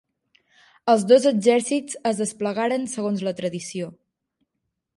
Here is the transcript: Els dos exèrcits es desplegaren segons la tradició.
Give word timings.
Els 0.93 1.03
dos 1.11 1.27
exèrcits 1.31 1.99
es 2.11 2.21
desplegaren 2.23 2.89
segons 2.97 3.25
la 3.29 3.35
tradició. 3.43 3.93